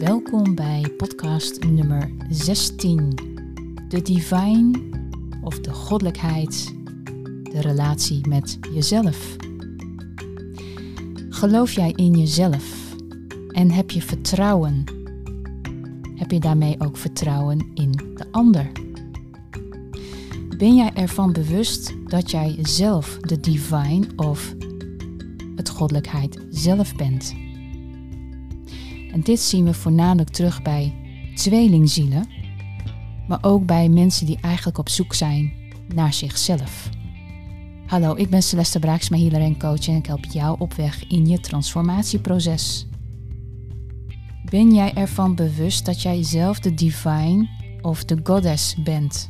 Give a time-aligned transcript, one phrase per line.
[0.00, 3.14] Welkom bij podcast nummer 16.
[3.88, 4.78] De divine
[5.42, 6.74] of de goddelijkheid,
[7.42, 9.36] de relatie met jezelf.
[11.28, 12.94] Geloof jij in jezelf
[13.48, 14.84] en heb je vertrouwen?
[16.14, 18.70] Heb je daarmee ook vertrouwen in de ander?
[20.56, 24.54] Ben jij ervan bewust dat jij zelf de divine of
[25.56, 27.34] het goddelijkheid zelf bent?
[29.12, 30.94] En dit zien we voornamelijk terug bij
[31.34, 32.28] tweelingzielen,
[33.28, 35.52] maar ook bij mensen die eigenlijk op zoek zijn
[35.94, 36.88] naar zichzelf.
[37.86, 41.26] Hallo, ik ben Celeste Braaksma, healer en coach en ik help jou op weg in
[41.26, 42.86] je transformatieproces.
[44.44, 47.48] Ben jij ervan bewust dat jij zelf de divine
[47.80, 49.28] of de goddess bent?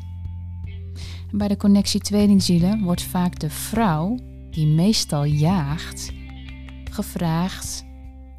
[1.30, 4.18] En bij de connectie tweelingzielen wordt vaak de vrouw,
[4.50, 6.12] die meestal jaagt,
[6.90, 7.84] gevraagd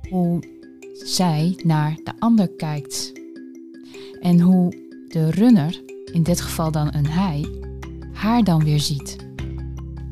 [0.10, 0.44] hoe
[1.06, 3.12] zij naar de ander kijkt.
[4.22, 4.74] En hoe
[5.08, 5.82] de runner,
[6.14, 7.46] in dit geval dan een hij,
[8.14, 9.16] haar dan weer ziet.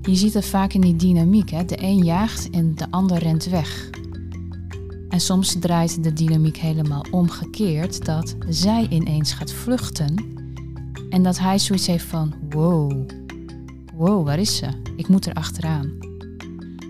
[0.02, 1.50] Je ziet het vaak in die dynamiek.
[1.50, 1.66] Hè?
[1.66, 3.90] De een jaagt en de ander rent weg.
[5.10, 10.16] En soms draait de dynamiek helemaal omgekeerd dat zij ineens gaat vluchten
[11.10, 13.10] en dat hij zoiets heeft van wow,
[13.96, 14.68] wow, waar is ze?
[14.96, 16.09] Ik moet er achteraan.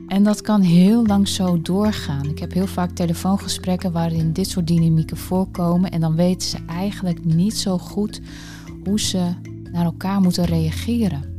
[0.10, 2.30] En dat kan heel lang zo doorgaan.
[2.30, 7.26] Ik heb heel vaak telefoongesprekken waarin dit soort dynamieken voorkomen en dan weten ze eigenlijk
[7.26, 8.22] niet zo goed
[8.84, 9.34] hoe ze
[9.72, 11.38] naar elkaar moeten reageren.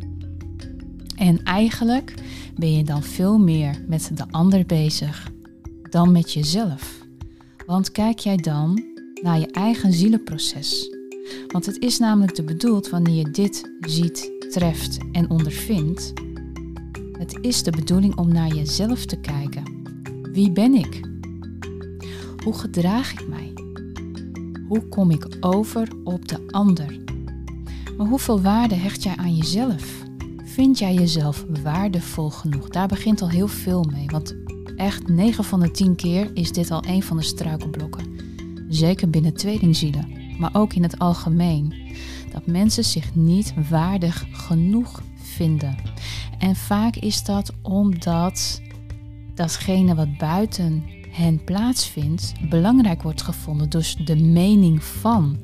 [1.17, 2.15] En eigenlijk
[2.57, 5.31] ben je dan veel meer met de ander bezig
[5.91, 6.99] dan met jezelf.
[7.67, 8.83] Want kijk jij dan
[9.23, 10.95] naar je eigen zielenproces.
[11.49, 16.13] Want het is namelijk de bedoeld wanneer je dit ziet, treft en ondervindt,
[17.21, 19.63] het is de bedoeling om naar jezelf te kijken.
[20.33, 21.01] Wie ben ik?
[22.45, 23.53] Hoe gedraag ik mij?
[24.69, 26.99] Hoe kom ik over op de ander?
[27.97, 30.05] Maar hoeveel waarde hecht jij aan jezelf?
[30.45, 32.69] Vind jij jezelf waardevol genoeg?
[32.69, 34.07] Daar begint al heel veel mee.
[34.07, 34.37] Want
[34.77, 38.05] echt 9 van de 10 keer is dit al een van de struikelblokken.
[38.69, 41.75] Zeker binnen tweelingzielen, maar ook in het algemeen.
[42.33, 45.77] Dat mensen zich niet waardig genoeg vinden.
[46.41, 48.61] En vaak is dat omdat
[49.35, 53.71] datgene wat buiten hen plaatsvindt belangrijk wordt gevonden.
[53.71, 55.37] Dus de mening van.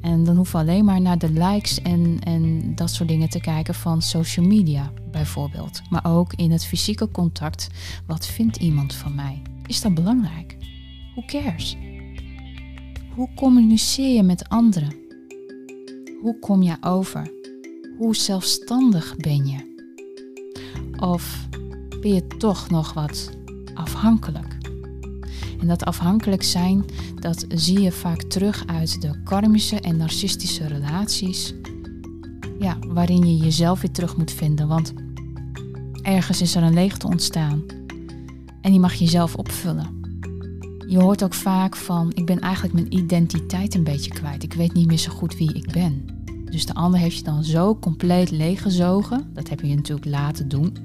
[0.00, 3.40] En dan hoeven we alleen maar naar de likes en, en dat soort dingen te
[3.40, 5.82] kijken van social media bijvoorbeeld.
[5.90, 7.68] Maar ook in het fysieke contact.
[8.06, 9.42] Wat vindt iemand van mij?
[9.66, 10.56] Is dat belangrijk?
[11.14, 11.76] Who cares?
[13.14, 14.94] Hoe communiceer je met anderen?
[16.22, 17.32] Hoe kom je over?
[17.98, 19.69] Hoe zelfstandig ben je?
[21.00, 21.48] Of
[22.00, 23.30] ben je toch nog wat
[23.74, 24.58] afhankelijk?
[25.60, 26.84] En dat afhankelijk zijn,
[27.14, 31.54] dat zie je vaak terug uit de karmische en narcistische relaties.
[32.58, 34.68] Ja, waarin je jezelf weer terug moet vinden.
[34.68, 34.92] Want
[36.02, 37.62] ergens is er een leegte ontstaan.
[38.60, 39.98] En die mag je zelf opvullen.
[40.86, 44.42] Je hoort ook vaak van, ik ben eigenlijk mijn identiteit een beetje kwijt.
[44.42, 46.19] Ik weet niet meer zo goed wie ik ben.
[46.50, 49.30] Dus de ander heeft je dan zo compleet leeggezogen.
[49.34, 50.76] Dat heb je natuurlijk laten doen.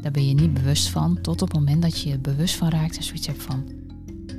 [0.00, 1.20] Daar ben je niet bewust van.
[1.20, 3.64] Tot op het moment dat je je bewust van raakt en zoiets hebt van...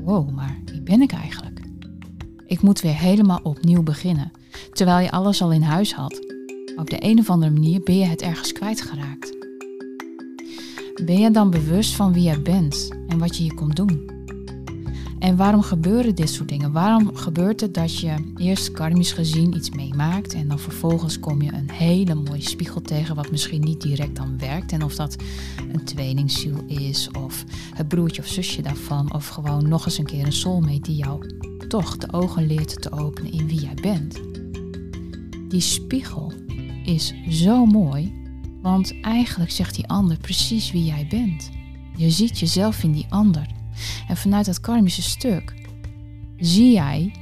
[0.04, 1.60] Wow, maar wie ben ik eigenlijk?
[2.48, 4.32] Ik moet weer helemaal opnieuw beginnen.
[4.74, 6.26] Terwijl je alles al in huis had.
[6.76, 9.38] Maar op de een of andere manier ben je het ergens kwijtgeraakt.
[11.06, 14.15] Ben je dan bewust van wie je bent en wat je hier komt doen?
[15.26, 16.72] En waarom gebeuren dit soort dingen?
[16.72, 21.54] Waarom gebeurt het dat je eerst karmisch gezien iets meemaakt en dan vervolgens kom je
[21.54, 25.16] een hele mooie spiegel tegen wat misschien niet direct dan werkt en of dat
[25.72, 27.44] een tweelingziel is of
[27.74, 31.38] het broertje of zusje daarvan of gewoon nog eens een keer een soulmate die jou
[31.68, 34.22] toch de ogen leert te openen in wie jij bent.
[35.50, 36.34] Die spiegel
[36.84, 38.14] is zo mooi,
[38.62, 41.50] want eigenlijk zegt die ander precies wie jij bent.
[41.96, 43.55] Je ziet jezelf in die ander.
[44.08, 45.54] En vanuit dat karmische stuk
[46.38, 47.14] zie jij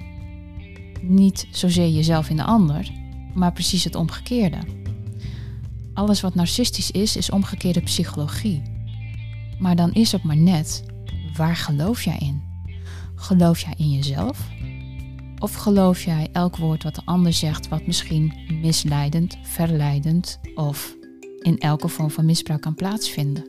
[1.02, 2.92] niet zozeer jezelf in de ander,
[3.34, 4.58] maar precies het omgekeerde.
[5.94, 8.62] Alles wat narcistisch is, is omgekeerde psychologie.
[9.60, 10.84] Maar dan is het maar net,
[11.36, 12.42] waar geloof jij in?
[13.16, 14.48] Geloof jij in jezelf?
[15.40, 20.96] Of geloof jij elk woord wat de ander zegt, wat misschien misleidend, verleidend of
[21.42, 23.44] in elke vorm van misbruik kan plaatsvinden?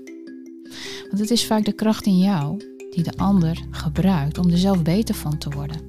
[1.08, 4.82] Want het is vaak de kracht in jou die de ander gebruikt om er zelf
[4.82, 5.80] beter van te worden.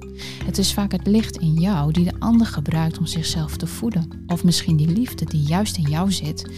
[0.45, 4.09] Het is vaak het licht in jou die de ander gebruikt om zichzelf te voeden.
[4.27, 6.51] Of misschien die liefde die juist in jou zit,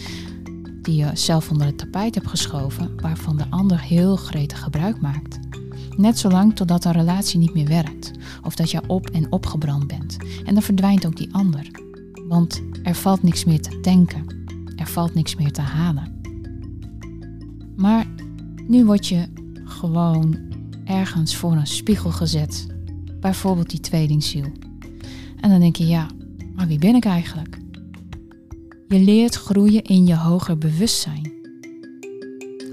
[0.82, 5.38] die je zelf onder het tapijt hebt geschoven, waarvan de ander heel gretig gebruik maakt.
[5.96, 8.10] Net zolang totdat een relatie niet meer werkt.
[8.42, 10.16] Of dat je op en opgebrand bent.
[10.44, 11.70] En dan verdwijnt ook die ander.
[12.28, 14.26] Want er valt niks meer te denken.
[14.76, 16.20] Er valt niks meer te halen.
[17.76, 18.06] Maar
[18.66, 19.26] nu word je
[19.78, 20.36] gewoon
[20.84, 22.66] ergens voor een spiegel gezet.
[23.20, 24.52] Bijvoorbeeld die tweelingziel.
[25.40, 26.06] En dan denk je, ja,
[26.54, 27.58] maar wie ben ik eigenlijk?
[28.88, 31.32] Je leert groeien in je hoger bewustzijn.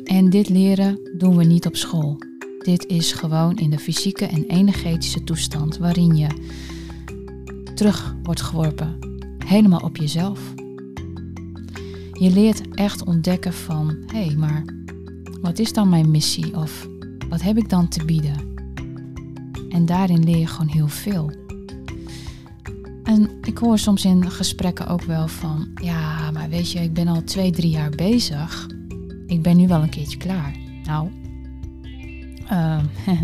[0.04, 2.18] En dit leren doen we niet op school.
[2.60, 6.28] Dit is gewoon in de fysieke en energetische toestand waarin je
[7.76, 8.98] terug wordt geworpen,
[9.46, 10.54] helemaal op jezelf.
[12.14, 14.64] Je leert echt ontdekken van, hé, hey, maar
[15.42, 16.88] wat is dan mijn missie of
[17.36, 18.54] wat heb ik dan te bieden?
[19.70, 21.32] En daarin leer je gewoon heel veel.
[23.04, 27.08] En ik hoor soms in gesprekken ook wel van, ja, maar weet je, ik ben
[27.08, 28.68] al twee, drie jaar bezig.
[29.28, 30.56] Ik ben nu wel een keertje klaar.
[30.84, 31.10] Nou,
[32.52, 32.84] uh,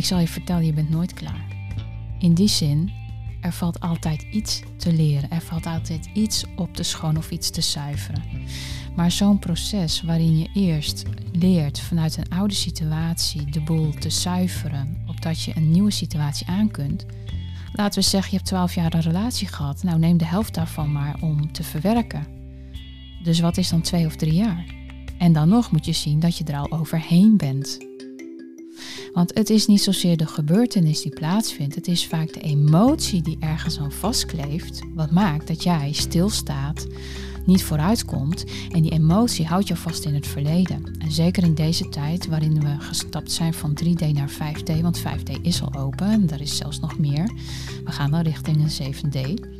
[0.00, 1.46] ik zal je vertellen, je bent nooit klaar.
[2.18, 2.90] In die zin,
[3.40, 5.30] er valt altijd iets te leren.
[5.30, 8.22] Er valt altijd iets op te schoon of iets te zuiveren.
[8.94, 11.02] Maar zo'n proces waarin je eerst
[11.32, 16.70] leert vanuit een oude situatie de boel te zuiveren, opdat je een nieuwe situatie aan
[16.70, 17.06] kunt.
[17.72, 19.82] Laten we zeggen, je hebt 12 jaar een relatie gehad.
[19.82, 22.26] Nou, neem de helft daarvan maar om te verwerken.
[23.22, 24.64] Dus wat is dan twee of drie jaar?
[25.18, 27.78] En dan nog moet je zien dat je er al overheen bent.
[29.12, 33.36] Want het is niet zozeer de gebeurtenis die plaatsvindt, het is vaak de emotie die
[33.40, 36.86] ergens aan vastkleeft, wat maakt dat jij stilstaat,
[37.46, 40.82] niet vooruitkomt en die emotie houdt je vast in het verleden.
[40.98, 45.40] En zeker in deze tijd waarin we gestapt zijn van 3D naar 5D, want 5D
[45.42, 47.30] is al open en er is zelfs nog meer.
[47.84, 49.52] We gaan wel richting een 7D.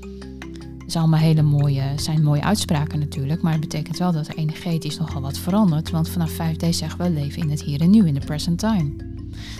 [0.78, 4.36] Het zijn allemaal hele mooie, zijn mooie uitspraken natuurlijk, maar het betekent wel dat er
[4.36, 8.06] energetisch nogal wat verandert, want vanaf 5D zeggen we leven in het hier en nu,
[8.06, 8.90] in de present time.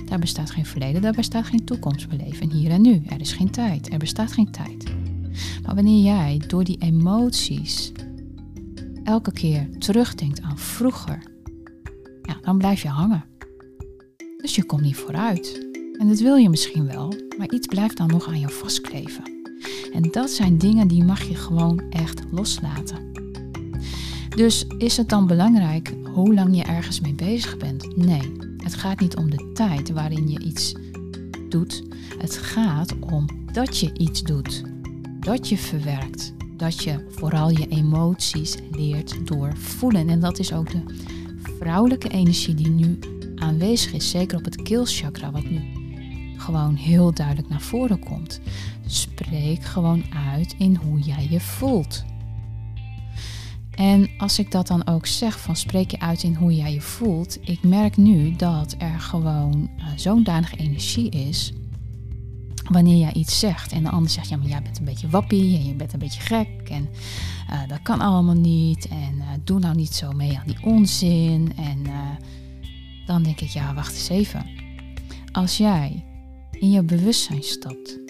[0.07, 2.07] Daar bestaat geen verleden, daar bestaat geen toekomst.
[2.09, 3.03] We leven hier en nu.
[3.09, 4.85] Er is geen tijd, er bestaat geen tijd.
[5.65, 7.93] Maar wanneer jij door die emoties
[9.05, 11.23] elke keer terugdenkt aan vroeger,
[12.23, 13.25] ja, dan blijf je hangen.
[14.37, 15.67] Dus je komt niet vooruit.
[15.99, 19.25] En dat wil je misschien wel, maar iets blijft dan nog aan je vastkleven.
[19.93, 23.13] En dat zijn dingen die mag je gewoon echt loslaten.
[24.29, 27.97] Dus is het dan belangrijk hoe lang je ergens mee bezig bent?
[27.97, 30.75] Nee, het gaat niet om de tijd waarin je iets
[31.49, 31.83] doet.
[32.19, 34.63] Het gaat om dat je iets doet.
[35.21, 36.35] Dat je verwerkt.
[36.65, 40.09] Dat je vooral je emoties leert doorvoelen.
[40.09, 40.83] En dat is ook de
[41.59, 42.99] vrouwelijke energie die nu
[43.37, 44.11] aanwezig is.
[44.11, 45.63] Zeker op het keelchakra, wat nu
[46.37, 48.41] gewoon heel duidelijk naar voren komt.
[48.87, 52.05] Spreek gewoon uit in hoe jij je voelt.
[53.71, 56.81] En als ik dat dan ook zeg, van spreek je uit in hoe jij je
[56.81, 61.53] voelt, ik merk nu dat er gewoon uh, zo'n danige energie is.
[62.71, 65.57] Wanneer jij iets zegt en de ander zegt, ja, maar jij bent een beetje wappie
[65.57, 66.89] en je bent een beetje gek en
[67.51, 71.53] uh, dat kan allemaal niet en uh, doe nou niet zo mee aan die onzin.
[71.57, 71.83] En
[73.07, 74.47] dan denk ik, ja, wacht eens even.
[75.33, 76.05] Als jij
[76.51, 78.03] in je bewustzijn stapt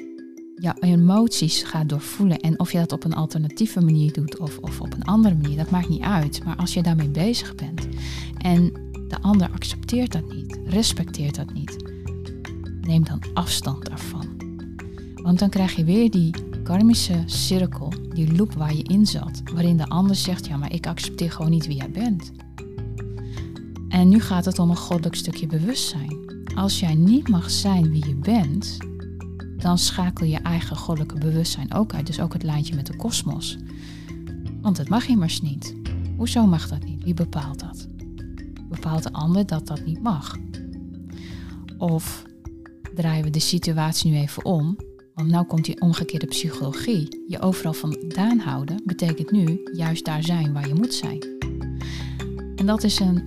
[0.57, 2.41] jouw emoties gaat doorvoelen.
[2.41, 5.57] En of je dat op een alternatieve manier doet of, of op een andere manier,
[5.57, 6.45] dat maakt niet uit.
[6.45, 7.89] Maar als je daarmee bezig bent
[8.39, 8.73] en
[9.09, 11.77] de ander accepteert dat niet, respecteert dat niet,
[12.81, 14.44] neem dan afstand daarvan.
[15.25, 19.77] Want dan krijg je weer die karmische cirkel, die loop waar je in zat, waarin
[19.77, 22.33] de ander zegt, ja maar ik accepteer gewoon niet wie jij bent.
[23.89, 26.19] En nu gaat het om een goddelijk stukje bewustzijn.
[26.55, 28.77] Als jij niet mag zijn wie je bent,
[29.57, 32.07] dan schakel je eigen goddelijke bewustzijn ook uit.
[32.07, 33.59] Dus ook het lijntje met de kosmos.
[34.61, 35.75] Want het mag immers niet.
[36.17, 37.05] Hoezo mag dat niet?
[37.05, 37.89] Wie bepaalt dat?
[38.69, 40.37] Bepaalt de ander dat dat niet mag?
[41.79, 42.25] Of
[42.95, 44.77] draaien we de situatie nu even om?
[45.15, 47.25] Want nu komt die omgekeerde psychologie.
[47.29, 51.23] Je overal vandaan houden betekent nu juist daar zijn waar je moet zijn.
[52.57, 53.23] En dat is een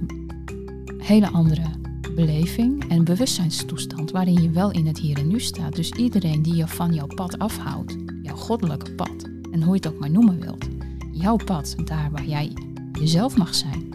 [0.98, 1.70] hele andere
[2.15, 5.75] beleving en bewustzijnstoestand waarin je wel in het hier en nu staat.
[5.75, 9.88] Dus iedereen die je van jouw pad afhoudt, jouw goddelijke pad, en hoe je het
[9.88, 10.65] ook maar noemen wilt,
[11.12, 12.53] jouw pad, daar waar jij
[13.00, 13.89] jezelf mag zijn.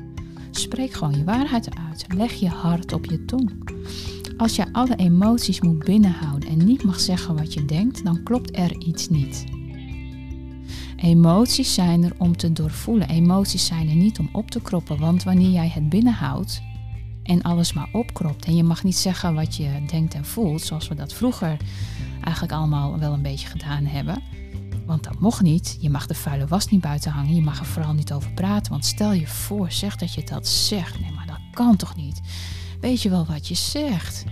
[0.51, 2.05] Spreek gewoon je waarheid uit.
[2.17, 3.72] Leg je hart op je tong.
[4.37, 8.57] Als je alle emoties moet binnenhouden en niet mag zeggen wat je denkt, dan klopt
[8.57, 9.45] er iets niet.
[10.97, 13.09] Emoties zijn er om te doorvoelen.
[13.09, 16.63] Emoties zijn er niet om op te kroppen, want wanneer jij het binnenhoudt,
[17.23, 18.45] en alles maar opkropt.
[18.45, 21.57] En je mag niet zeggen wat je denkt en voelt, zoals we dat vroeger
[22.21, 24.23] eigenlijk allemaal wel een beetje gedaan hebben.
[24.87, 25.79] Want dat mocht niet.
[25.81, 27.35] Je mag de vuile was niet buiten hangen.
[27.35, 28.73] Je mag er vooral niet over praten.
[28.73, 31.01] Want stel je voor, zeg dat je dat zegt.
[31.01, 32.21] Nee, maar dat kan toch niet?
[32.83, 34.25] Weet je wel wat je zegt?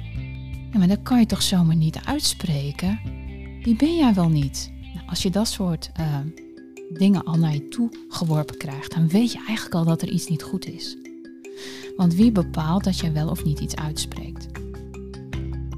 [0.73, 3.01] Ja, maar dat kan je toch zomaar niet uitspreken?
[3.63, 4.73] Wie ben jij wel niet?
[4.95, 6.17] Nou, als je dat soort uh,
[6.93, 10.29] dingen al naar je toe geworpen krijgt, dan weet je eigenlijk al dat er iets
[10.29, 10.97] niet goed is.
[11.97, 14.47] Want wie bepaalt dat jij wel of niet iets uitspreekt?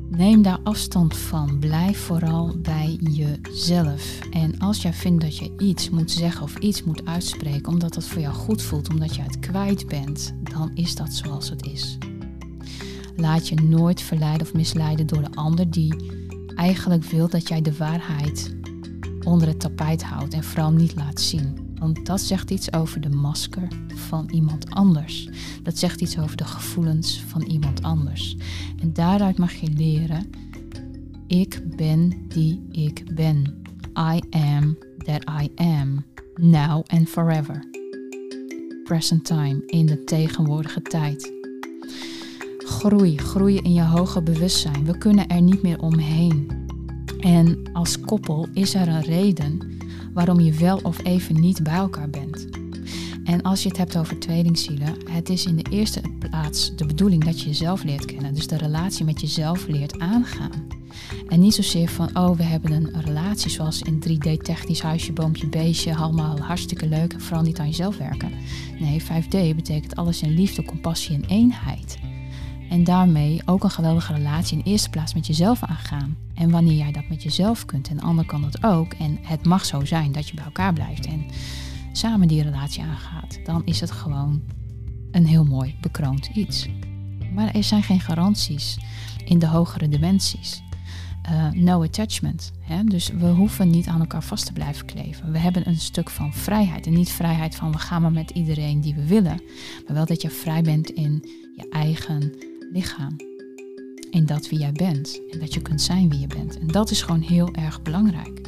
[0.09, 1.59] Neem daar afstand van.
[1.59, 4.19] Blijf vooral bij jezelf.
[4.31, 8.05] En als jij vindt dat je iets moet zeggen of iets moet uitspreken omdat het
[8.05, 11.99] voor jou goed voelt, omdat je het kwijt bent, dan is dat zoals het is.
[13.17, 15.95] Laat je nooit verleiden of misleiden door de ander die
[16.55, 18.55] eigenlijk wil dat jij de waarheid
[19.25, 21.71] onder het tapijt houdt en vooral niet laat zien.
[21.79, 25.29] Want dat zegt iets over de masker van iemand anders.
[25.63, 28.37] Dat zegt iets over de gevoelens van iemand anders.
[28.81, 30.31] En daaruit mag je leren:
[31.27, 33.63] ik ben die ik ben.
[33.99, 36.05] I am that I am.
[36.35, 37.65] Now and forever.
[38.85, 41.42] Present time in de tegenwoordige tijd.
[42.79, 44.85] Groei, groei in je hoger bewustzijn.
[44.85, 46.51] We kunnen er niet meer omheen.
[47.21, 49.79] En als koppel is er een reden
[50.15, 52.49] waarom je wel of even niet bij elkaar bent.
[53.25, 57.25] En als je het hebt over tweelingzielen, het is in de eerste plaats de bedoeling
[57.25, 58.35] dat je jezelf leert kennen.
[58.35, 60.67] Dus de relatie met jezelf leert aangaan.
[61.29, 65.49] En niet zozeer van, oh, we hebben een relatie zoals in 3D technisch huisje, boompje,
[65.49, 68.33] beestje, allemaal hartstikke leuk en vooral niet aan jezelf werken.
[68.81, 71.99] Nee, 5D betekent alles in liefde, compassie en eenheid.
[72.73, 76.17] En daarmee ook een geweldige relatie in eerste plaats met jezelf aangaan.
[76.35, 78.93] En wanneer jij dat met jezelf kunt en de ander kan dat ook.
[78.93, 81.27] En het mag zo zijn dat je bij elkaar blijft en
[81.93, 83.39] samen die relatie aangaat.
[83.45, 84.43] Dan is het gewoon
[85.11, 86.69] een heel mooi bekroond iets.
[87.35, 88.79] Maar er zijn geen garanties
[89.25, 90.63] in de hogere dimensies.
[91.31, 92.53] Uh, no attachment.
[92.61, 92.85] Hè?
[92.85, 95.33] Dus we hoeven niet aan elkaar vast te blijven kleven.
[95.33, 96.87] We hebben een stuk van vrijheid.
[96.87, 99.43] En niet vrijheid van we gaan maar met iedereen die we willen.
[99.87, 103.17] Maar wel dat je vrij bent in je eigen lichaam.
[104.11, 105.21] In dat wie jij bent.
[105.31, 106.59] En dat je kunt zijn wie je bent.
[106.59, 108.41] En dat is gewoon heel erg belangrijk.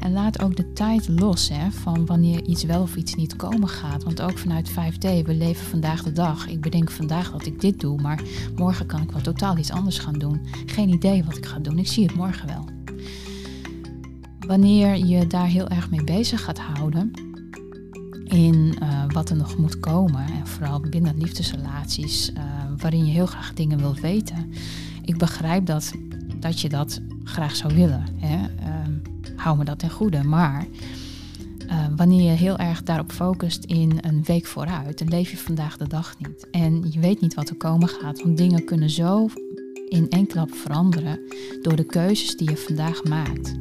[0.00, 3.68] En laat ook de tijd los hè, van wanneer iets wel of iets niet komen
[3.68, 4.04] gaat.
[4.04, 6.48] Want ook vanuit 5D, we leven vandaag de dag.
[6.48, 8.22] Ik bedenk vandaag dat ik dit doe, maar
[8.56, 10.40] morgen kan ik wel totaal iets anders gaan doen.
[10.66, 12.64] Geen idee wat ik ga doen, ik zie het morgen wel.
[14.46, 17.12] Wanneer je daar heel erg mee bezig gaat houden,
[18.32, 22.42] in uh, wat er nog moet komen, en vooral binnen liefdesrelaties, uh,
[22.76, 24.52] waarin je heel graag dingen wilt weten.
[25.04, 25.92] Ik begrijp dat,
[26.36, 28.04] dat je dat graag zou willen.
[28.16, 28.36] Hè?
[28.36, 30.22] Uh, hou me dat ten goede.
[30.22, 30.66] Maar
[31.66, 35.76] uh, wanneer je heel erg daarop focust in een week vooruit, dan leef je vandaag
[35.76, 36.46] de dag niet.
[36.50, 39.28] En je weet niet wat er komen gaat, want dingen kunnen zo
[39.88, 41.20] in één klap veranderen
[41.62, 43.54] door de keuzes die je vandaag maakt.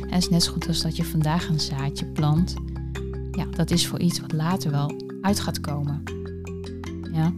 [0.00, 2.54] het is net zo goed als dat je vandaag een zaadje plant.
[3.32, 6.02] Ja, dat is voor iets wat later wel uit gaat komen.
[7.12, 7.32] Ja.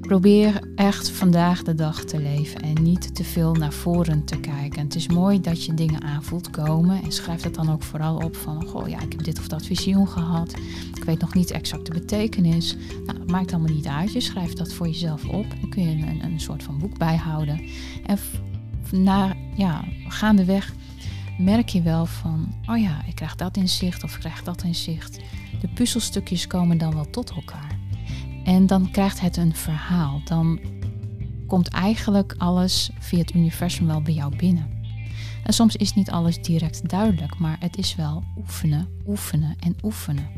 [0.00, 4.82] Probeer echt vandaag de dag te leven en niet te veel naar voren te kijken.
[4.82, 8.36] Het is mooi dat je dingen aanvoelt komen en schrijf dat dan ook vooral op
[8.36, 10.54] van, goh ja, ik heb dit of dat visioen gehad.
[10.94, 12.76] Ik weet nog niet exact de betekenis.
[13.06, 14.12] Nou, maakt allemaal niet uit.
[14.12, 15.46] Je schrijft dat voor jezelf op.
[15.60, 17.60] Dan kun je een, een soort van boek bijhouden.
[18.06, 18.18] En
[18.90, 20.74] na, ja, gaandeweg
[21.38, 25.20] merk je wel van, oh ja, ik krijg dat inzicht of ik krijg dat inzicht.
[25.60, 27.78] De puzzelstukjes komen dan wel tot elkaar.
[28.44, 30.20] En dan krijgt het een verhaal.
[30.24, 30.60] Dan
[31.46, 34.82] komt eigenlijk alles via het universum wel bij jou binnen.
[35.44, 40.28] En soms is niet alles direct duidelijk, maar het is wel oefenen, oefenen en oefenen.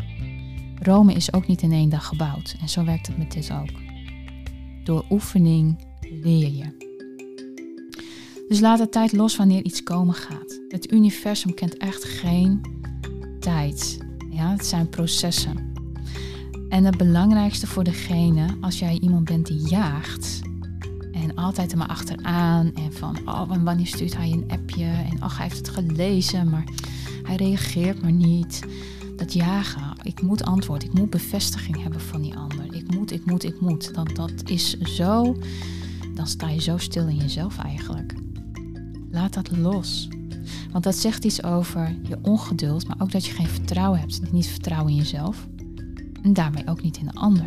[0.82, 3.70] Rome is ook niet in één dag gebouwd en zo werkt het met dit ook.
[4.84, 6.85] Door oefening leer je.
[8.48, 10.60] Dus laat de tijd los wanneer iets komen gaat.
[10.68, 12.60] Het universum kent echt geen
[13.40, 13.98] tijd.
[14.30, 15.74] Ja, het zijn processen.
[16.68, 20.40] En het belangrijkste voor degene, als jij iemand bent die jaagt
[21.12, 25.36] en altijd er maar achteraan en van, oh, wanneer stuurt hij een appje en ach,
[25.36, 26.64] hij heeft het gelezen, maar
[27.22, 28.62] hij reageert maar niet.
[29.16, 32.74] Dat jagen, ik moet antwoord, ik moet bevestiging hebben van die ander.
[32.74, 33.94] Ik moet, ik moet, ik moet.
[33.94, 35.36] Dat, dat is zo,
[36.14, 38.14] dan sta je zo stil in jezelf eigenlijk.
[39.10, 40.08] Laat dat los.
[40.72, 44.32] Want dat zegt iets over je ongeduld, maar ook dat je geen vertrouwen hebt.
[44.32, 45.46] Niet vertrouwen in jezelf,
[46.26, 47.46] en daarmee ook niet in de ander.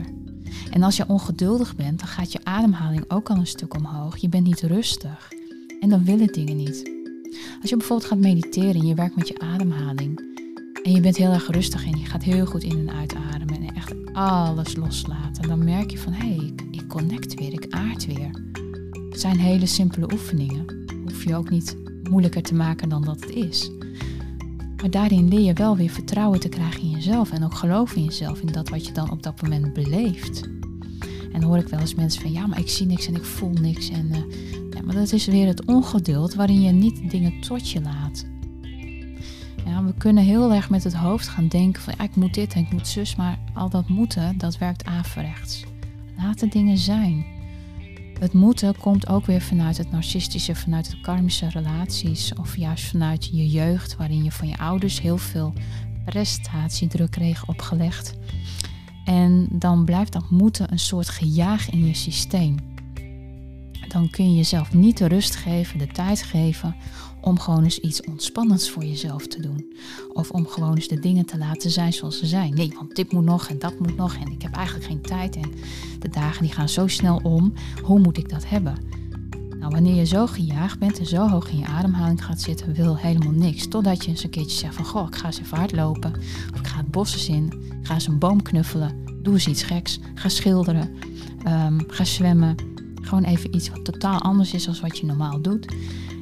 [0.71, 4.17] En als je ongeduldig bent, dan gaat je ademhaling ook al een stuk omhoog.
[4.17, 5.31] Je bent niet rustig.
[5.79, 6.91] En dan willen dingen niet.
[7.61, 10.27] Als je bijvoorbeeld gaat mediteren en je werkt met je ademhaling.
[10.83, 13.55] En je bent heel erg rustig en je gaat heel goed in en uitademen.
[13.55, 15.47] En echt alles loslaten.
[15.47, 18.29] Dan merk je van hé, hey, ik, ik connect weer, ik aard weer.
[19.09, 20.78] Het zijn hele simpele oefeningen.
[21.19, 21.77] Hoef je ook niet
[22.09, 23.71] moeilijker te maken dan dat het is.
[24.77, 28.03] Maar daarin leer je wel weer vertrouwen te krijgen in jezelf en ook geloof in
[28.03, 30.49] jezelf, in dat wat je dan op dat moment beleeft.
[31.31, 33.49] En hoor ik wel eens mensen van ja, maar ik zie niks en ik voel
[33.49, 33.89] niks.
[33.89, 34.17] En, uh,
[34.71, 38.25] ja, maar dat is weer het ongeduld waarin je niet dingen tot je laat.
[39.65, 42.53] Ja, we kunnen heel erg met het hoofd gaan denken van ja, ik moet dit
[42.53, 45.63] en ik moet zus, maar al dat moeten, dat werkt averechts.
[46.17, 47.25] Laat de dingen zijn.
[48.19, 53.25] Het moeten komt ook weer vanuit het narcistische, vanuit de karmische relaties of juist vanuit
[53.25, 55.53] je jeugd, waarin je van je ouders heel veel
[56.05, 58.13] prestatiedruk kreeg opgelegd.
[59.05, 62.55] En dan blijft dat moeten een soort gejaag in je systeem.
[63.87, 66.75] Dan kun je jezelf niet de rust geven, de tijd geven
[67.21, 69.73] om gewoon eens iets ontspannends voor jezelf te doen.
[70.13, 72.53] Of om gewoon eens de dingen te laten zijn zoals ze zijn.
[72.53, 75.35] Nee, want dit moet nog en dat moet nog en ik heb eigenlijk geen tijd
[75.35, 75.51] en
[75.99, 77.53] de dagen die gaan zo snel om.
[77.83, 78.77] Hoe moet ik dat hebben?
[79.59, 82.97] Nou, wanneer je zo gejaagd bent en zo hoog in je ademhaling gaat zitten, wil
[82.97, 83.67] helemaal niks.
[83.67, 86.13] Totdat je eens een keertje zegt van, goh, ik ga eens even hardlopen.
[86.53, 89.07] Of ik ga het bos in, ga eens een boom knuffelen.
[89.21, 89.99] Doe eens iets geks.
[90.15, 90.95] Ga schilderen.
[91.47, 92.55] Um, ga zwemmen.
[93.01, 95.65] Gewoon even iets wat totaal anders is dan wat je normaal doet.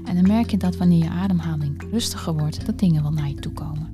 [0.07, 3.35] En dan merk je dat wanneer je ademhaling rustiger wordt, dat dingen wel naar je
[3.35, 3.91] toe komen.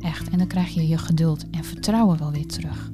[0.00, 0.28] Echt.
[0.28, 2.90] En dan krijg je je geduld en vertrouwen wel weer terug.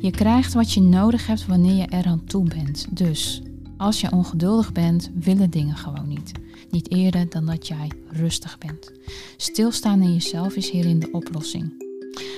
[0.00, 2.86] Je krijgt wat je nodig hebt wanneer je eraan toe bent.
[2.90, 3.42] Dus
[3.76, 6.32] als je ongeduldig bent, willen dingen gewoon niet.
[6.70, 8.92] Niet eerder dan dat jij rustig bent.
[9.36, 11.84] Stilstaan in jezelf is hierin de oplossing.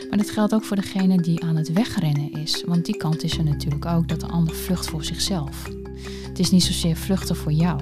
[0.08, 2.64] Maar dat geldt ook voor degene die aan het wegrennen is.
[2.66, 5.68] Want die kant is er natuurlijk ook dat de ander vlucht voor zichzelf.
[6.28, 7.80] Het is niet zozeer vluchten voor jou,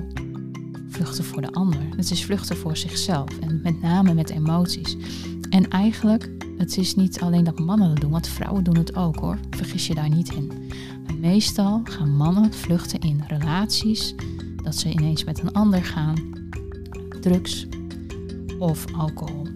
[0.97, 1.81] vluchten voor de ander.
[1.97, 4.97] Het is vluchten voor zichzelf en met name met emoties.
[5.51, 9.17] En eigenlijk, het is niet alleen dat mannen dat doen, want vrouwen doen het ook
[9.17, 9.39] hoor.
[9.51, 10.53] Vergis je daar niet in.
[11.07, 14.15] Maar meestal gaan mannen vluchten in relaties,
[14.63, 16.15] dat ze ineens met een ander gaan,
[17.21, 17.67] drugs
[18.59, 19.47] of alcohol.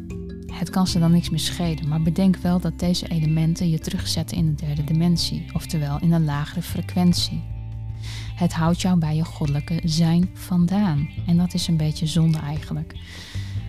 [0.47, 4.37] Het kan ze dan niks meer schelen, maar bedenk wel dat deze elementen je terugzetten
[4.37, 7.50] in de derde dimensie, oftewel in een lagere frequentie.
[8.41, 11.09] Het houdt jou bij je goddelijke zijn vandaan.
[11.27, 12.95] En dat is een beetje zonde eigenlijk.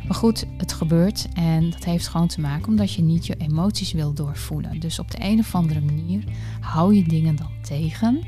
[0.08, 3.92] Maar goed, het gebeurt en dat heeft gewoon te maken omdat je niet je emoties
[3.92, 4.80] wil doorvoelen.
[4.80, 6.24] Dus op de een of andere manier
[6.60, 8.24] hou je dingen dan tegen.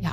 [0.00, 0.12] Ja,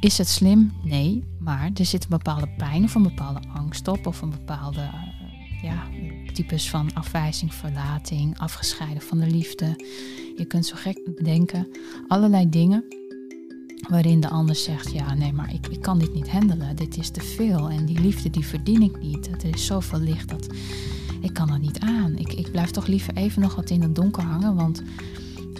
[0.00, 0.72] is het slim?
[0.82, 4.80] Nee, maar er zit een bepaalde pijn of een bepaalde angst op of een bepaalde
[4.80, 5.82] eh, ja,
[6.32, 9.84] types van afwijzing, verlating, afgescheiden van de liefde.
[10.36, 11.68] Je kunt zo gek bedenken,
[12.08, 12.97] allerlei dingen
[13.88, 17.10] waarin de ander zegt, ja nee, maar ik, ik kan dit niet handelen, dit is
[17.10, 19.26] te veel en die liefde die verdien ik niet.
[19.42, 20.46] Er is zoveel licht dat
[21.20, 22.16] ik kan er niet aan.
[22.16, 24.82] Ik, ik blijf toch liever even nog wat in het donker hangen, want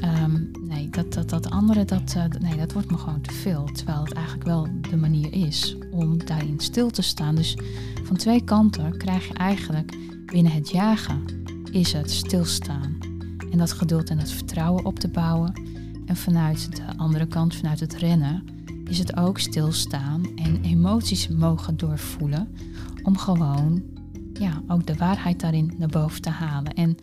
[0.00, 3.64] ehm, nee, dat, dat, dat andere, dat, uh, nee, dat wordt me gewoon te veel.
[3.72, 7.35] Terwijl het eigenlijk wel de manier is om daarin stil te staan.
[7.35, 7.57] Dus
[8.04, 11.22] van twee kanten krijg je eigenlijk binnen het jagen,
[11.70, 12.96] is het stilstaan.
[13.50, 15.67] En dat geduld en dat vertrouwen op te bouwen.
[16.09, 18.42] En vanuit de andere kant, vanuit het rennen,
[18.85, 22.49] is het ook stilstaan en emoties mogen doorvoelen.
[23.03, 23.83] Om gewoon
[24.33, 26.75] ja, ook de waarheid daarin naar boven te halen.
[26.75, 26.97] En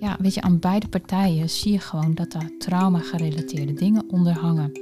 [0.00, 4.72] ja, weet je, aan beide partijen zie je gewoon dat er trauma-gerelateerde dingen onder hangen.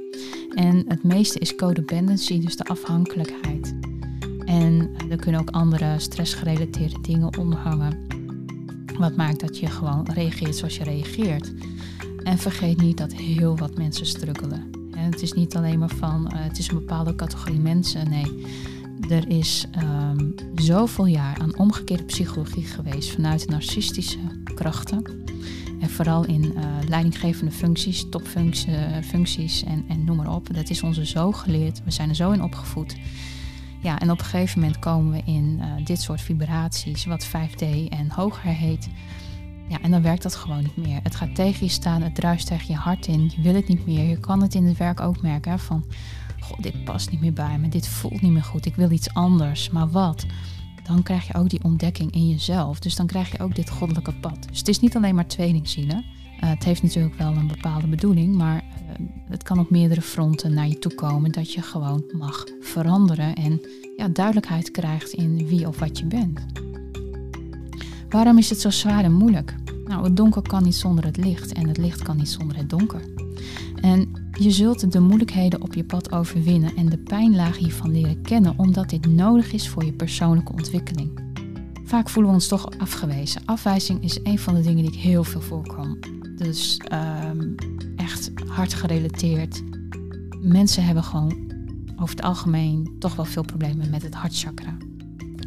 [0.55, 3.75] En het meeste is codependency, dus de afhankelijkheid.
[4.45, 7.97] En er kunnen ook andere stressgerelateerde dingen onder hangen.
[8.97, 11.53] Wat maakt dat je gewoon reageert zoals je reageert.
[12.23, 14.71] En vergeet niet dat heel wat mensen struggelen.
[14.95, 18.09] Het is niet alleen maar van uh, het is een bepaalde categorie mensen.
[18.09, 18.45] Nee,
[19.09, 24.17] er is um, zoveel jaar aan omgekeerde psychologie geweest vanuit narcistische
[24.55, 25.03] krachten.
[25.79, 30.53] En vooral in uh, leidinggevende functies, topfuncties en, en noem maar op.
[30.53, 31.81] Dat is ons zo geleerd.
[31.83, 32.95] We zijn er zo in opgevoed.
[33.81, 38.09] Ja, en op een gegeven moment komen we in dit soort vibraties, wat 5D en
[38.09, 38.89] hoger heet.
[39.71, 40.99] Ja, en dan werkt dat gewoon niet meer.
[41.03, 43.31] Het gaat tegen je staan, het druist tegen je hart in.
[43.35, 44.09] Je wil het niet meer.
[44.09, 45.85] Je kan het in het werk ook merken van,
[46.39, 47.69] god, dit past niet meer bij me.
[47.69, 48.65] Dit voelt niet meer goed.
[48.65, 49.69] Ik wil iets anders.
[49.69, 50.25] Maar wat?
[50.83, 52.79] Dan krijg je ook die ontdekking in jezelf.
[52.79, 54.47] Dus dan krijg je ook dit goddelijke pad.
[54.49, 56.05] Dus het is niet alleen maar tweelingzielen.
[56.43, 60.53] Uh, het heeft natuurlijk wel een bepaalde bedoeling, maar uh, het kan op meerdere fronten
[60.53, 63.61] naar je toe komen dat je gewoon mag veranderen en
[63.97, 66.45] ja, duidelijkheid krijgt in wie of wat je bent.
[68.11, 69.55] Waarom is het zo zwaar en moeilijk?
[69.85, 72.69] Nou, het donker kan niet zonder het licht en het licht kan niet zonder het
[72.69, 73.01] donker.
[73.81, 78.53] En je zult de moeilijkheden op je pad overwinnen en de pijnlaag hiervan leren kennen,
[78.57, 81.19] omdat dit nodig is voor je persoonlijke ontwikkeling.
[81.83, 83.41] Vaak voelen we ons toch afgewezen.
[83.45, 85.99] Afwijzing is een van de dingen die ik heel veel voorkom.
[86.37, 86.81] Dus
[87.31, 87.55] um,
[87.95, 89.61] echt hard gerelateerd.
[90.41, 91.51] Mensen hebben gewoon
[91.95, 94.77] over het algemeen toch wel veel problemen met het hartchakra.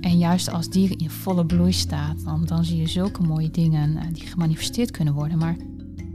[0.04, 3.90] En juist als die in volle bloei staat, dan, dan zie je zulke mooie dingen
[3.90, 5.38] uh, die gemanifesteerd kunnen worden.
[5.38, 5.56] Maar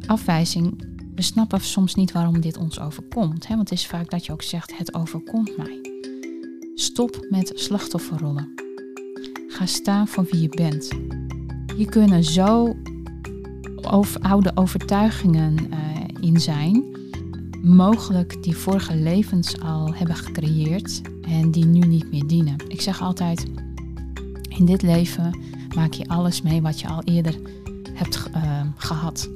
[0.05, 3.47] afwijzing we snappen soms niet waarom dit ons overkomt.
[3.47, 3.55] Hè?
[3.55, 5.79] Want het is vaak dat je ook zegt, het overkomt mij.
[6.75, 8.47] Stop met slachtofferrollen.
[9.47, 10.87] Ga staan voor wie je bent.
[11.77, 12.75] Je kunnen zo
[14.21, 15.77] oude overtuigingen uh,
[16.21, 16.83] in zijn,
[17.63, 22.55] mogelijk die vorige levens al hebben gecreëerd en die nu niet meer dienen.
[22.67, 23.45] Ik zeg altijd,
[24.59, 25.39] in dit leven
[25.75, 27.39] maak je alles mee wat je al eerder
[27.93, 29.29] hebt uh, gehad.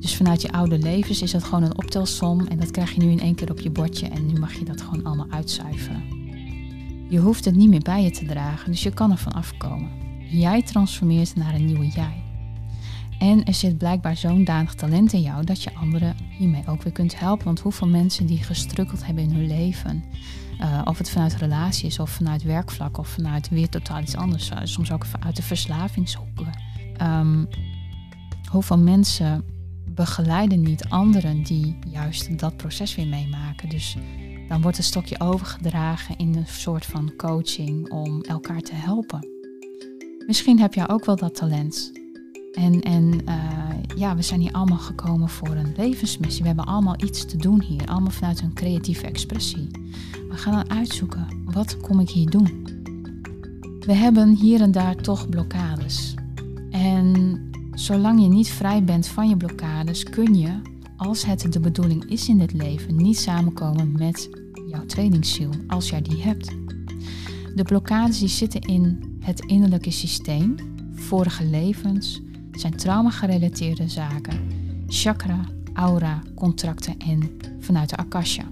[0.00, 3.10] Dus vanuit je oude levens is dat gewoon een optelsom en dat krijg je nu
[3.10, 6.02] in één keer op je bordje en nu mag je dat gewoon allemaal uitzuiveren.
[7.08, 9.90] Je hoeft het niet meer bij je te dragen, dus je kan er van afkomen.
[10.30, 12.22] Jij transformeert naar een nieuwe jij.
[13.18, 16.92] En er zit blijkbaar zo'n danig talent in jou dat je anderen hiermee ook weer
[16.92, 17.44] kunt helpen.
[17.44, 20.04] Want hoeveel mensen die gestrukkeld hebben in hun leven,
[20.60, 24.50] uh, of het vanuit relatie is, of vanuit werkvlak, of vanuit weer totaal iets anders,
[24.50, 26.50] uh, soms ook uit de verslavingshoeken.
[27.02, 27.48] Um,
[28.50, 29.44] hoeveel mensen
[29.94, 33.68] begeleiden niet anderen die juist dat proces weer meemaken.
[33.68, 33.96] Dus
[34.48, 39.26] dan wordt het stokje overgedragen in een soort van coaching om elkaar te helpen.
[40.26, 41.92] Misschien heb jij ook wel dat talent.
[42.52, 46.42] En, en uh, ja, we zijn hier allemaal gekomen voor een levensmissie.
[46.42, 49.68] We hebben allemaal iets te doen hier, allemaal vanuit een creatieve expressie.
[50.28, 52.64] We gaan dan uitzoeken, wat kom ik hier doen?
[53.80, 56.14] We hebben hier en daar toch blokkades.
[56.70, 57.40] En
[57.76, 60.60] Zolang je niet vrij bent van je blokkades, kun je,
[60.96, 64.30] als het de bedoeling is in dit leven, niet samenkomen met
[64.66, 66.50] jouw tweelingziel, als jij die hebt.
[67.54, 70.54] De blokkades die zitten in het innerlijke systeem,
[70.92, 72.20] vorige levens,
[72.52, 74.40] zijn trauma-gerelateerde zaken,
[74.86, 78.44] chakra, aura, contracten en vanuit de akasha.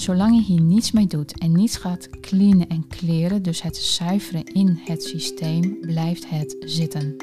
[0.00, 4.44] Zolang je hier niets mee doet en niets gaat cleanen en kleren, dus het zuiveren
[4.44, 7.16] in het systeem, blijft het zitten.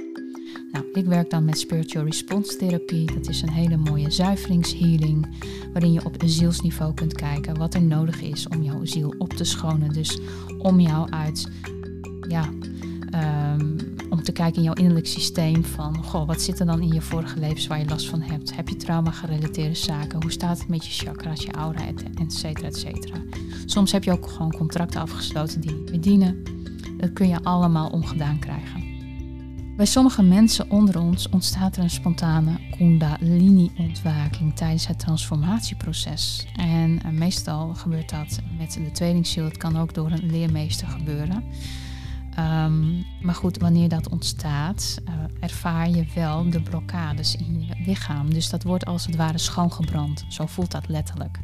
[0.72, 3.14] Nou, ik werk dan met Spiritual Response Therapie.
[3.14, 5.28] Dat is een hele mooie zuiveringshealing,
[5.74, 9.44] waarin je op zielsniveau kunt kijken wat er nodig is om jouw ziel op te
[9.44, 9.94] schonen.
[9.94, 10.20] Dus
[10.58, 11.52] om jou uit,
[12.28, 12.50] ja,
[13.18, 13.76] um,
[14.10, 17.02] om te kijken in jouw innerlijk systeem van, goh, wat zit er dan in je
[17.02, 18.56] vorige levens waar je last van hebt?
[18.56, 20.22] Heb je trauma-gerelateerde zaken?
[20.22, 23.18] Hoe staat het met je chakras, je aura, et cetera, et cetera.
[23.66, 26.44] Soms heb je ook gewoon contracten afgesloten die niet meer dienen.
[26.98, 28.86] Dat kun je allemaal omgedaan krijgen.
[29.76, 36.48] Bij sommige mensen onder ons ontstaat er een spontane kundalini-ontwaking tijdens het transformatieproces.
[36.56, 39.44] En uh, meestal gebeurt dat met de tweelingziel.
[39.44, 41.44] Het kan ook door een leermeester gebeuren.
[42.40, 48.34] Um, maar goed, wanneer dat ontstaat, uh, ervaar je wel de blokkades in je lichaam.
[48.34, 50.26] Dus dat wordt als het ware schoongebrand.
[50.30, 51.40] Zo voelt dat letterlijk.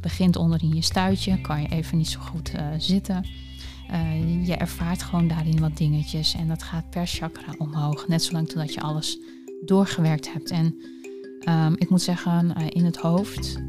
[0.00, 3.26] Begint onder in je stuitje, kan je even niet zo goed uh, zitten.
[3.90, 8.08] Uh, je ervaart gewoon daarin wat dingetjes en dat gaat per chakra omhoog.
[8.08, 9.18] Net zolang totdat je alles
[9.64, 10.50] doorgewerkt hebt.
[10.50, 10.74] En
[11.48, 13.60] um, ik moet zeggen, in het hoofd,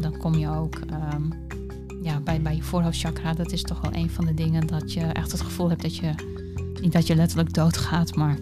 [0.00, 0.80] dan kom je ook
[1.14, 1.32] um,
[2.02, 3.32] ja, bij, bij je voorhoofdchakra.
[3.32, 5.96] Dat is toch wel een van de dingen dat je echt het gevoel hebt dat
[5.96, 6.14] je,
[6.80, 8.38] niet dat je letterlijk doodgaat, maar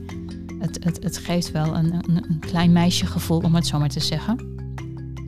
[0.58, 4.00] het, het, het geeft wel een, een, een klein meisjegevoel, om het zo maar te
[4.00, 4.58] zeggen.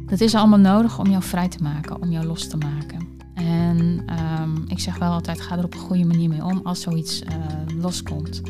[0.07, 3.09] Dat is allemaal nodig om jou vrij te maken, om jou los te maken.
[3.35, 4.05] En
[4.41, 7.23] um, ik zeg wel altijd, ga er op een goede manier mee om als zoiets
[7.23, 8.41] uh, loskomt.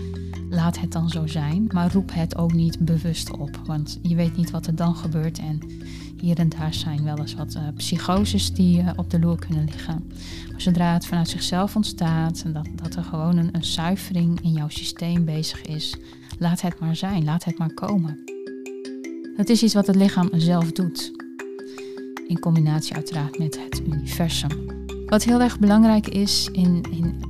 [0.50, 3.60] Laat het dan zo zijn, maar roep het ook niet bewust op.
[3.64, 5.38] Want je weet niet wat er dan gebeurt.
[5.38, 5.60] En
[6.22, 9.64] hier en daar zijn wel eens wat uh, psychoses die uh, op de loer kunnen
[9.64, 10.04] liggen.
[10.50, 14.68] Maar zodra het vanuit zichzelf ontstaat en dat, dat er gewoon een, zuivering in jouw
[14.68, 15.96] systeem bezig is,
[16.38, 18.18] laat het maar zijn, laat het maar komen.
[19.36, 21.12] Het is iets wat het lichaam zelf doet.
[22.26, 24.50] In combinatie uiteraard met het universum.
[25.06, 27.24] Wat heel erg belangrijk is in, in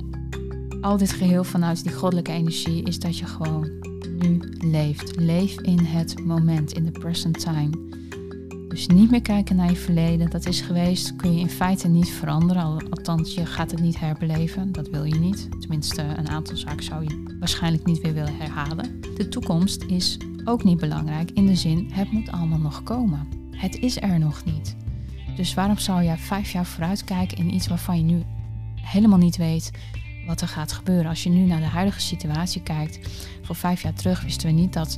[0.81, 3.69] al dit geheel vanuit die goddelijke energie, is dat je gewoon
[4.19, 5.15] nu leeft.
[5.15, 8.01] Leef in het moment, in de present time.
[8.73, 10.29] Dus niet meer kijken naar je verleden.
[10.29, 12.89] Dat is geweest, kun je in feite niet veranderen.
[12.89, 14.71] Althans, je gaat het niet herbeleven.
[14.71, 15.49] Dat wil je niet.
[15.59, 19.01] Tenminste, een aantal zaken zou je waarschijnlijk niet weer willen herhalen.
[19.15, 23.27] De toekomst is ook niet belangrijk in de zin, het moet allemaal nog komen.
[23.51, 24.75] Het is er nog niet.
[25.35, 28.23] Dus waarom zou jij vijf jaar vooruit kijken in iets waarvan je nu
[28.75, 29.71] helemaal niet weet
[30.27, 31.09] wat er gaat gebeuren?
[31.09, 32.99] Als je nu naar de huidige situatie kijkt,
[33.41, 34.97] voor vijf jaar terug wisten we niet dat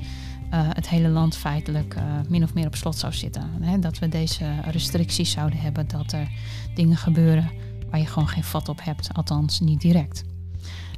[0.57, 3.49] het hele land feitelijk uh, min of meer op slot zou zitten.
[3.61, 3.79] Hè?
[3.79, 6.27] Dat we deze restricties zouden hebben, dat er
[6.75, 7.51] dingen gebeuren
[7.89, 10.23] waar je gewoon geen vat op hebt, althans niet direct.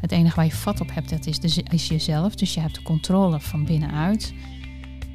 [0.01, 2.35] Het enige waar je vat op hebt, dat is, de, is jezelf.
[2.35, 4.33] Dus je hebt de controle van binnenuit.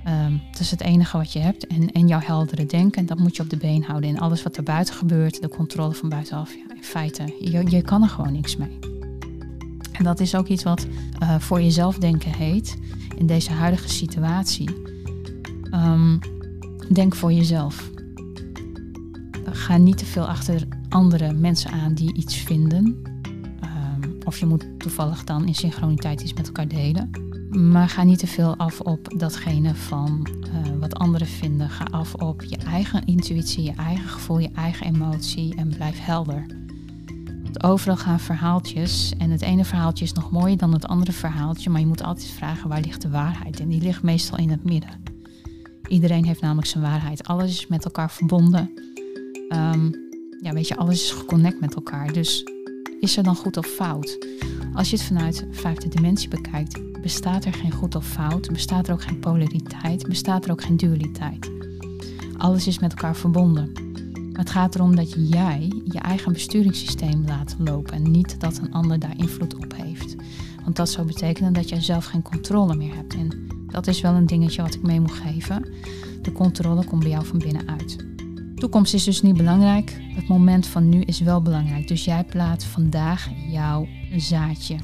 [0.09, 1.67] Um, dat is het enige wat je hebt.
[1.67, 4.11] En, en jouw heldere denken, dat moet je op de been houden.
[4.11, 7.83] En alles wat er buiten gebeurt, de controle van buitenaf, ja, in feite, je, je
[7.83, 8.79] kan er gewoon niks mee.
[9.93, 10.87] En dat is ook iets wat
[11.23, 12.77] uh, voor jezelf denken heet
[13.23, 14.71] in deze huidige situatie.
[15.75, 16.19] Um,
[16.93, 17.91] denk voor jezelf.
[19.45, 23.03] Ga niet te veel achter andere mensen aan die iets vinden.
[23.61, 27.11] Ehm, of je moet toevallig dan in synchroniteit iets met elkaar delen.
[27.51, 31.71] Maar ga niet te veel af op datgene van uh, wat anderen vinden.
[31.71, 36.47] Ga af op je eigen intuïtie, je eigen gevoel, je eigen emotie en blijf helder.
[37.61, 41.81] Overal gaan verhaaltjes en het ene verhaaltje is nog mooier dan het andere verhaaltje, maar
[41.81, 45.03] je moet altijd vragen waar ligt de waarheid en die ligt meestal in het midden.
[45.89, 47.27] Iedereen heeft namelijk zijn waarheid.
[47.27, 48.71] Alles is met elkaar verbonden.
[49.49, 49.95] Um,
[50.43, 52.13] ja, weet je, alles is geconnect met elkaar.
[52.13, 52.45] Dus
[53.01, 54.27] is er dan goed of fout?
[54.75, 58.93] Als je het vanuit vijfde dimensie bekijkt, bestaat er geen goed of fout, bestaat er
[58.93, 61.51] ook geen polariteit, bestaat er ook geen dualiteit.
[62.37, 63.92] Alles is met elkaar verbonden.
[64.33, 68.99] Het gaat erom dat jij je eigen besturingssysteem laat lopen en niet dat een ander
[68.99, 70.17] daar invloed op heeft.
[70.65, 73.15] Want dat zou betekenen dat jij zelf geen controle meer hebt.
[73.15, 75.67] En dat is wel een dingetje wat ik mee moet geven.
[76.23, 78.07] De controle komt bij jou van binnenuit.
[78.55, 80.01] Toekomst is dus niet belangrijk.
[80.15, 81.89] Het moment van nu is wel belangrijk.
[81.89, 84.77] Dus jij plaatst vandaag jouw zaadje.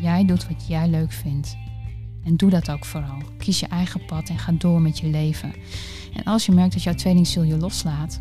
[0.00, 1.56] Jij doet wat jij leuk vindt.
[2.24, 3.18] En doe dat ook vooral.
[3.38, 5.52] Kies je eigen pad en ga door met je leven.
[6.14, 8.20] En als je merkt dat jouw tweelingziel je loslaat,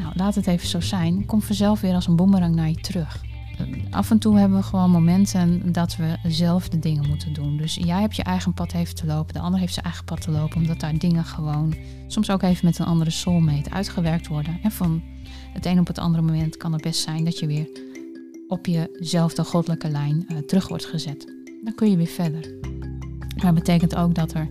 [0.00, 1.26] nou laat het even zo zijn.
[1.26, 3.20] Kom vanzelf weer als een boemerang naar je terug
[3.90, 7.56] af en toe hebben we gewoon momenten dat we zelf de dingen moeten doen.
[7.56, 10.20] Dus jij hebt je eigen pad even te lopen, de ander heeft zijn eigen pad
[10.20, 11.74] te lopen, omdat daar dingen gewoon
[12.06, 14.58] soms ook even met een andere soulmate uitgewerkt worden.
[14.62, 15.02] En van
[15.52, 17.68] het een op het andere moment kan het best zijn dat je weer
[18.48, 21.32] op jezelfde goddelijke lijn uh, terug wordt gezet.
[21.64, 22.54] Dan kun je weer verder.
[23.34, 24.48] Maar dat betekent ook dat er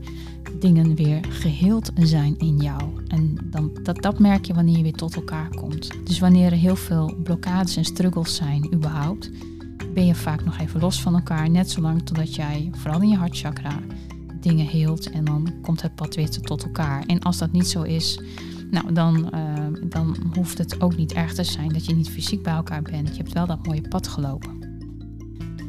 [0.60, 2.82] dingen weer geheeld zijn in jou.
[3.08, 5.90] En dan, dat, dat merk je wanneer je weer tot elkaar komt.
[6.04, 9.32] Dus wanneer er heel veel blokkades en struggles zijn überhaupt,
[9.94, 11.50] ben je vaak nog even los van elkaar.
[11.50, 13.80] Net zolang totdat jij, vooral in je hartchakra,
[14.40, 17.04] dingen heelt en dan komt het pad weer tot elkaar.
[17.06, 18.20] En als dat niet zo is,
[18.72, 22.44] nou, dan, uh, dan hoeft het ook niet erg te zijn dat je niet fysiek
[22.44, 23.10] bij elkaar bent.
[23.10, 24.58] Je hebt wel dat mooie pad gelopen.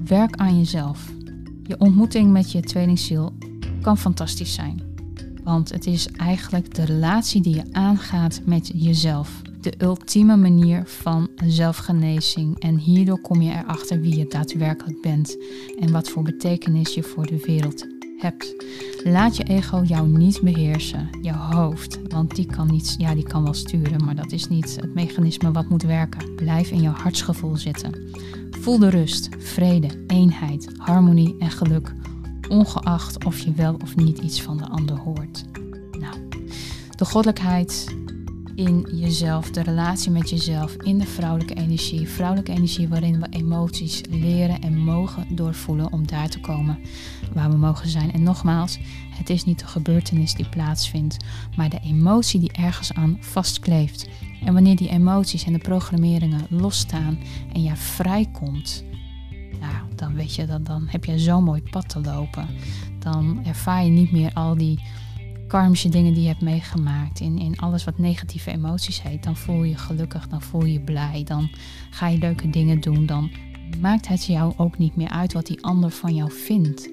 [0.05, 1.13] Werk aan jezelf.
[1.63, 3.33] Je ontmoeting met je tweelingziel
[3.81, 4.83] kan fantastisch zijn.
[5.45, 9.43] Want het is eigenlijk de relatie die je aangaat met jezelf.
[9.61, 12.59] De ultieme manier van zelfgenezing.
[12.59, 15.37] En hierdoor kom je erachter wie je daadwerkelijk bent
[15.79, 17.87] en wat voor betekenis je voor de wereld
[18.19, 18.55] hebt.
[19.05, 23.43] Laat je ego jou niet beheersen, je hoofd, want die kan, niet, ja, die kan
[23.43, 26.35] wel sturen, maar dat is niet het mechanisme wat moet werken.
[26.35, 27.95] Blijf in je hartsgevoel zitten.
[28.51, 31.95] Voel de rust, vrede, eenheid, harmonie en geluk
[32.51, 35.45] ongeacht of je wel of niet iets van de ander hoort.
[35.99, 36.29] Nou,
[36.97, 37.95] de goddelijkheid
[38.55, 42.09] in jezelf, de relatie met jezelf, in de vrouwelijke energie.
[42.09, 46.79] Vrouwelijke energie waarin we emoties leren en mogen doorvoelen om daar te komen
[47.33, 48.13] waar we mogen zijn.
[48.13, 48.79] En nogmaals,
[49.11, 51.17] het is niet de gebeurtenis die plaatsvindt,
[51.57, 54.09] maar de emotie die ergens aan vastkleeft.
[54.45, 57.19] En wanneer die emoties en de programmeringen losstaan
[57.53, 58.85] en jij vrijkomt,
[60.01, 62.47] dan weet je, dan, dan heb je zo'n mooi pad te lopen.
[62.99, 64.81] Dan ervaar je niet meer al die
[65.47, 67.21] karmische dingen die je hebt meegemaakt.
[67.21, 69.23] In, in alles wat negatieve emoties heet.
[69.23, 71.23] Dan voel je gelukkig, dan voel je je blij.
[71.25, 71.51] Dan
[71.91, 73.07] ga je leuke dingen doen.
[73.07, 73.31] Dan
[73.81, 76.89] maakt het jou ook niet meer uit wat die ander van jou vindt.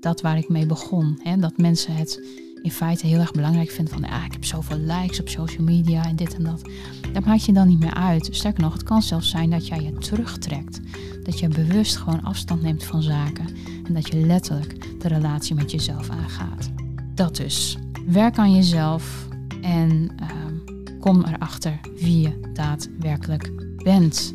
[0.00, 1.20] Dat waar ik mee begon.
[1.22, 1.36] Hè?
[1.36, 5.20] Dat mensen het in feite heel erg belangrijk vinden van ah, ik heb zoveel likes
[5.20, 6.70] op social media en dit en dat.
[7.12, 8.28] Dat maakt je dan niet meer uit.
[8.30, 10.80] Sterker nog, het kan zelfs zijn dat jij je terugtrekt.
[11.30, 13.46] Dat je bewust gewoon afstand neemt van zaken.
[13.86, 16.70] En dat je letterlijk de relatie met jezelf aangaat.
[17.14, 17.78] Dat dus.
[18.06, 19.28] Werk aan jezelf
[19.62, 20.54] en ehm,
[21.00, 23.50] kom erachter wie je daadwerkelijk
[23.82, 24.32] bent.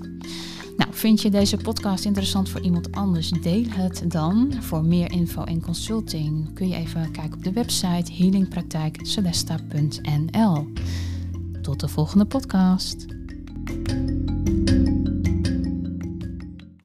[0.78, 3.30] Nou, vind je deze podcast interessant voor iemand anders?
[3.30, 4.54] Deel het dan.
[4.60, 10.68] Voor meer info en consulting kun je even kijken op de website healingpraktijkcelesta.nl.
[11.62, 13.06] Tot de volgende podcast.